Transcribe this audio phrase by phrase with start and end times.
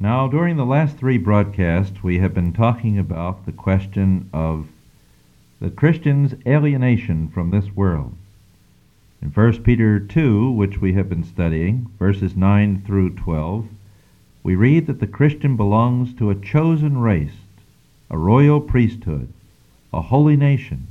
[0.00, 4.66] Now, during the last three broadcasts, we have been talking about the question of
[5.60, 8.14] the Christian's alienation from this world.
[9.22, 13.68] In 1 Peter 2, which we have been studying, verses 9 through 12,
[14.42, 17.46] we read that the Christian belongs to a chosen race,
[18.10, 19.32] a royal priesthood,
[19.92, 20.88] a holy nation,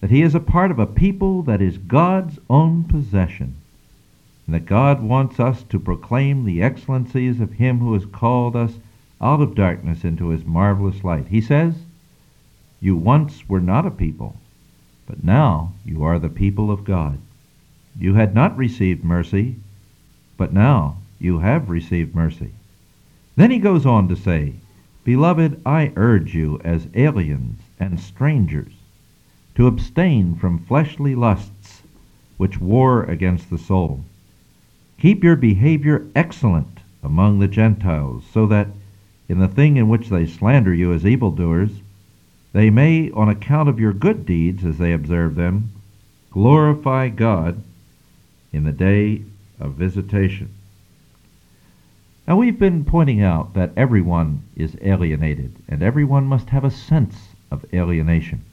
[0.00, 3.54] that he is a part of a people that is God's own possession,
[4.48, 8.78] and that God wants us to proclaim the excellencies of him who has called us
[9.20, 11.26] out of darkness into his marvelous light.
[11.28, 11.74] He says,
[12.80, 14.36] You once were not a people,
[15.06, 17.18] but now you are the people of God.
[17.98, 19.56] You had not received mercy,
[20.38, 22.52] but now you have received mercy.
[23.36, 24.54] Then he goes on to say,
[25.04, 28.72] Beloved, I urge you as aliens and strangers
[29.56, 31.82] to abstain from fleshly lusts
[32.38, 34.04] which war against the soul.
[34.98, 38.68] Keep your behavior excellent among the Gentiles, so that
[39.28, 41.70] in the thing in which they slander you as evildoers,
[42.52, 45.70] they may, on account of your good deeds as they observe them,
[46.30, 47.62] glorify God
[48.52, 49.22] in the day
[49.60, 50.48] of visitation.
[52.26, 57.28] Now, we've been pointing out that everyone is alienated, and everyone must have a sense
[57.50, 58.44] of alienation.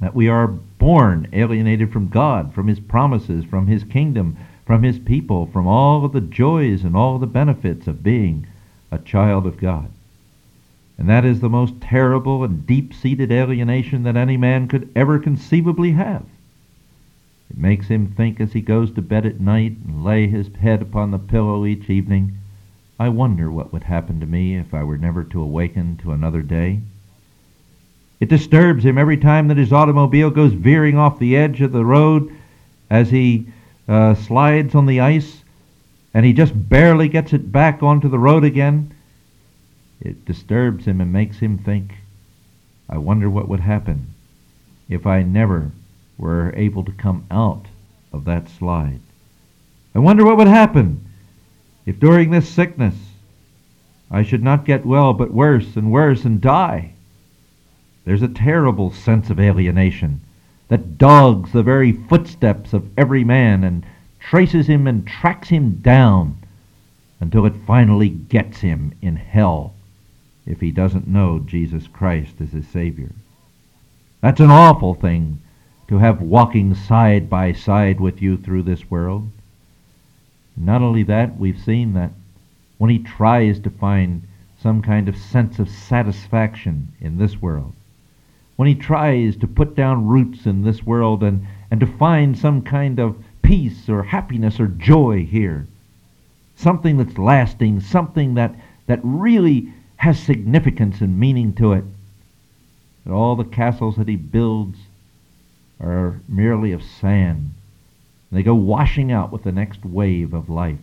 [0.00, 4.36] That we are born alienated from God, from His promises, from His kingdom,
[4.66, 8.46] from His people, from all the joys and all the benefits of being
[8.90, 9.88] a child of God.
[10.98, 15.92] And that is the most terrible and deep-seated alienation that any man could ever conceivably
[15.92, 16.24] have.
[17.48, 20.82] It makes him think as he goes to bed at night and lay his head
[20.82, 22.38] upon the pillow each evening,
[22.98, 26.42] I wonder what would happen to me if I were never to awaken to another
[26.42, 26.80] day.
[28.18, 31.84] It disturbs him every time that his automobile goes veering off the edge of the
[31.84, 32.34] road
[32.88, 33.46] as he
[33.88, 35.42] uh, slides on the ice
[36.16, 38.90] and he just barely gets it back onto the road again.
[40.00, 41.92] It disturbs him and makes him think,
[42.88, 44.14] I wonder what would happen
[44.88, 45.72] if I never
[46.16, 47.66] were able to come out
[48.14, 49.00] of that slide.
[49.94, 51.04] I wonder what would happen
[51.84, 52.94] if during this sickness
[54.10, 56.92] I should not get well but worse and worse and die.
[58.06, 60.22] There's a terrible sense of alienation
[60.68, 63.84] that dogs the very footsteps of every man and
[64.18, 66.36] traces him and tracks him down
[67.20, 69.74] until it finally gets him in hell
[70.44, 73.12] if he doesn't know Jesus Christ as his Savior.
[74.20, 75.40] That's an awful thing
[75.88, 79.30] to have walking side by side with you through this world.
[80.56, 82.12] Not only that, we've seen that
[82.78, 84.22] when he tries to find
[84.60, 87.72] some kind of sense of satisfaction in this world,
[88.56, 92.62] when he tries to put down roots in this world and, and to find some
[92.62, 95.66] kind of peace or happiness or joy here,
[96.56, 98.54] something that's lasting, something that,
[98.86, 101.84] that really has significance and meaning to it,
[103.04, 104.78] that all the castles that he builds
[105.80, 107.50] are merely of sand.
[108.32, 110.78] They go washing out with the next wave of life.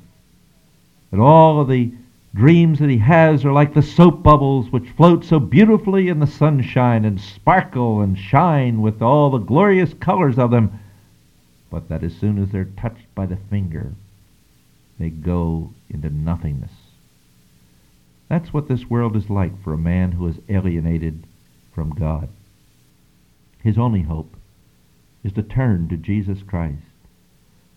[1.12, 1.92] That all of the
[2.36, 6.28] dreams that he has are like the soap bubbles which float so beautifully in the
[6.28, 10.80] sunshine and sparkle and shine with all the glorious colors of them,
[11.70, 13.94] but that as soon as they're touched by the finger,
[15.00, 16.72] they go into nothingness.
[18.30, 21.28] That's what this world is like for a man who is alienated
[21.74, 22.30] from God.
[23.62, 24.36] His only hope
[25.24, 26.82] is to turn to Jesus Christ,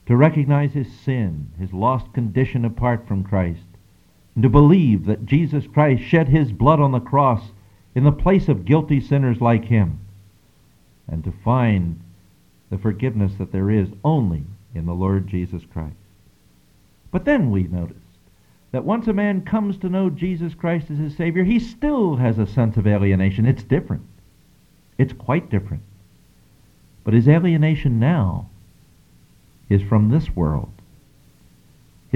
[0.07, 3.61] to recognize his sin, his lost condition apart from Christ,
[4.37, 7.43] and to believe that Jesus Christ shed his blood on the cross
[7.95, 9.99] in the place of guilty sinners like him,
[11.09, 11.99] and to find
[12.71, 15.97] the forgiveness that there is only in the Lord Jesus Christ.
[17.11, 17.97] But then we notice
[18.73, 22.39] that once a man comes to know Jesus Christ as his Savior, he still has
[22.39, 23.47] a sense of alienation.
[23.47, 24.03] It's different.
[24.99, 25.83] It's quite different.
[27.05, 28.51] But his alienation now
[29.71, 30.73] is from this world.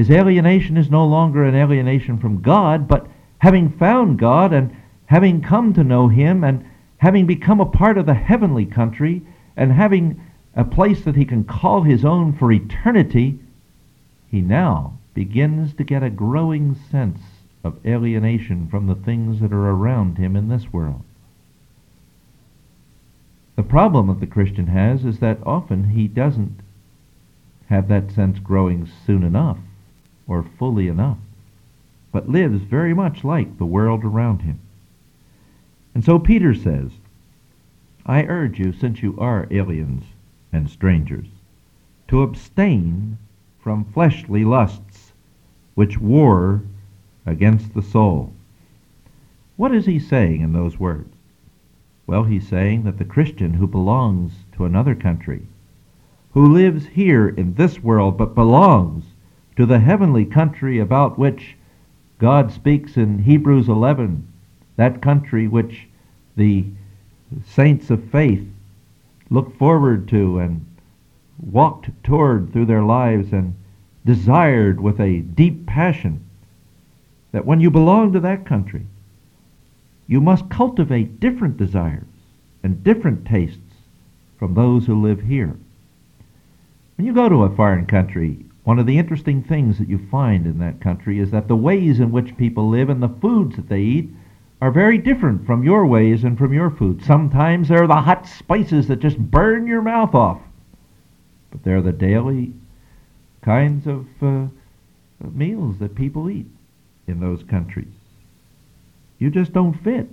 [0.00, 3.06] His alienation is no longer an alienation from God, but
[3.37, 4.75] having found God and
[5.05, 6.64] having come to know Him and
[6.97, 9.20] having become a part of the heavenly country
[9.58, 10.19] and having
[10.56, 13.41] a place that he can call his own for eternity,
[14.31, 17.20] he now begins to get a growing sense
[17.62, 21.02] of alienation from the things that are around him in this world.
[23.56, 26.58] The problem that the Christian has is that often he doesn't
[27.69, 29.58] have that sense growing soon enough
[30.31, 31.19] or fully enough,
[32.12, 34.61] but lives very much like the world around him.
[35.93, 36.93] And so Peter says,
[38.06, 40.05] I urge you, since you are aliens
[40.53, 41.27] and strangers,
[42.06, 43.19] to abstain
[43.59, 45.12] from fleshly lusts
[45.75, 46.62] which war
[47.26, 48.33] against the soul.
[49.56, 51.12] What is he saying in those words?
[52.06, 55.43] Well, he's saying that the Christian who belongs to another country,
[56.35, 59.05] who lives here in this world but belongs
[59.56, 61.56] to the heavenly country about which
[62.19, 64.26] God speaks in Hebrews 11,
[64.76, 65.88] that country which
[66.37, 66.64] the
[67.47, 68.47] saints of faith
[69.31, 70.67] looked forward to and
[71.41, 73.55] walked toward through their lives and
[74.05, 76.25] desired with a deep passion,
[77.32, 78.87] that when you belong to that country,
[80.06, 82.05] you must cultivate different desires
[82.62, 83.58] and different tastes
[84.38, 85.56] from those who live here.
[86.97, 90.47] When you go to a foreign country, one of the interesting things that you find
[90.47, 93.69] in that country is that the ways in which people live and the foods that
[93.69, 94.11] they eat
[94.61, 97.03] are very different from your ways and from your food.
[97.03, 100.41] Sometimes they're the hot spices that just burn your mouth off.
[101.51, 102.53] But they're the daily
[103.43, 104.49] kinds of uh,
[105.33, 106.47] meals that people eat
[107.07, 107.89] in those countries.
[109.19, 110.09] You just don't fit.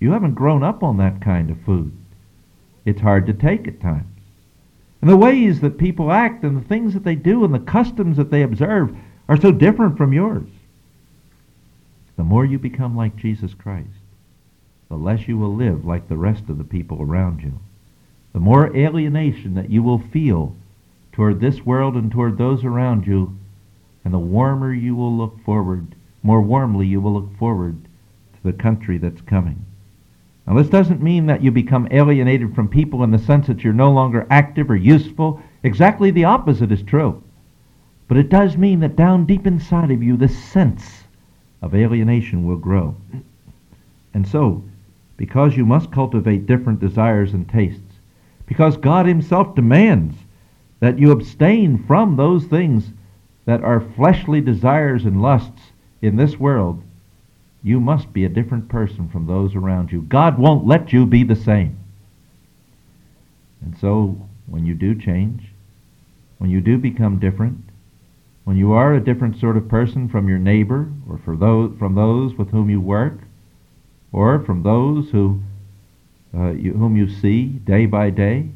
[0.00, 1.92] You haven't grown up on that kind of food.
[2.86, 4.06] It's hard to take at times.
[5.00, 8.16] And the ways that people act and the things that they do and the customs
[8.18, 8.94] that they observe
[9.28, 10.48] are so different from yours.
[12.16, 13.88] The more you become like Jesus Christ,
[14.90, 17.58] the less you will live like the rest of the people around you.
[18.32, 20.54] The more alienation that you will feel
[21.12, 23.38] toward this world and toward those around you,
[24.04, 27.82] and the warmer you will look forward, more warmly you will look forward
[28.34, 29.64] to the country that's coming.
[30.50, 33.72] Now, this doesn't mean that you become alienated from people in the sense that you're
[33.72, 35.40] no longer active or useful.
[35.62, 37.22] Exactly the opposite is true.
[38.08, 41.04] But it does mean that down deep inside of you, the sense
[41.62, 42.96] of alienation will grow.
[44.12, 44.64] And so,
[45.16, 48.00] because you must cultivate different desires and tastes,
[48.46, 50.16] because God Himself demands
[50.80, 52.90] that you abstain from those things
[53.44, 55.62] that are fleshly desires and lusts
[56.02, 56.82] in this world,
[57.62, 60.02] you must be a different person from those around you.
[60.02, 61.78] God won't let you be the same.
[63.62, 64.16] And so,
[64.46, 65.42] when you do change,
[66.38, 67.58] when you do become different,
[68.44, 71.94] when you are a different sort of person from your neighbor or for those, from
[71.94, 73.18] those with whom you work,
[74.12, 75.40] or from those who,
[76.34, 78.48] uh, you, whom you see day by day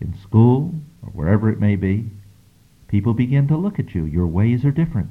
[0.00, 2.04] in school or wherever it may be,
[2.88, 4.04] people begin to look at you.
[4.04, 5.08] Your ways are different.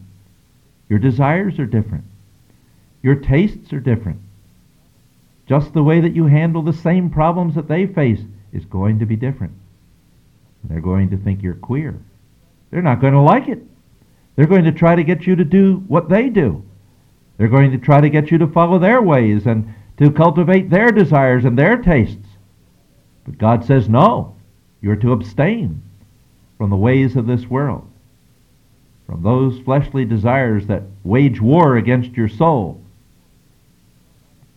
[0.90, 2.04] Your desires are different.
[3.02, 4.20] Your tastes are different.
[5.48, 8.22] Just the way that you handle the same problems that they face
[8.54, 9.54] is going to be different.
[10.64, 11.98] They're going to think you're queer.
[12.70, 13.64] They're not going to like it.
[14.36, 16.64] They're going to try to get you to do what they do.
[17.38, 20.92] They're going to try to get you to follow their ways and to cultivate their
[20.92, 22.28] desires and their tastes.
[23.26, 24.36] But God says, no,
[24.82, 25.82] you're to abstain
[26.58, 27.88] from the ways of this world,
[29.08, 32.82] from those fleshly desires that wage war against your soul.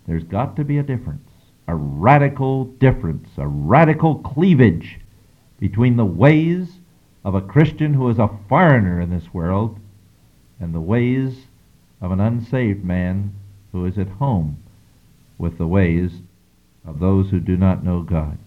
[0.06, 1.28] There's got to be a difference,
[1.68, 4.98] a radical difference, a radical cleavage
[5.58, 6.80] between the ways
[7.24, 9.78] of a Christian who is a foreigner in this world
[10.58, 11.46] and the ways
[12.00, 13.32] of an unsaved man
[13.70, 14.56] who is at home
[15.38, 16.12] with the ways
[16.84, 18.38] of those who do not know God.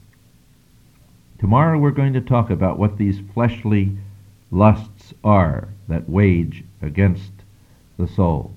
[1.40, 3.98] Tomorrow we're going to talk about what these fleshly
[4.52, 7.32] lusts are that wage against
[7.98, 8.54] the soul.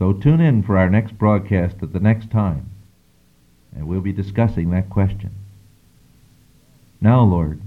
[0.00, 2.70] So tune in for our next broadcast at the next time,
[3.76, 5.30] and we'll be discussing that question.
[7.02, 7.60] Now, Lord,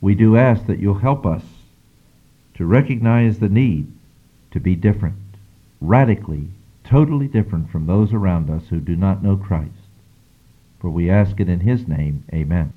[0.00, 1.42] we do ask that you'll help us
[2.54, 3.92] to recognize the need
[4.52, 5.18] to be different,
[5.82, 6.48] radically,
[6.84, 9.72] totally different from those around us who do not know Christ.
[10.80, 12.72] For we ask it in his name, amen.